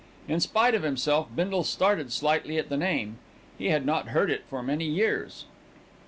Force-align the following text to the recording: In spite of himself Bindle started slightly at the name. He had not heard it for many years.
In 0.27 0.39
spite 0.39 0.73
of 0.73 0.81
himself 0.81 1.27
Bindle 1.35 1.63
started 1.63 2.11
slightly 2.11 2.57
at 2.57 2.69
the 2.69 2.75
name. 2.75 3.19
He 3.59 3.69
had 3.69 3.85
not 3.85 4.07
heard 4.07 4.31
it 4.31 4.41
for 4.49 4.63
many 4.63 4.85
years. 4.85 5.45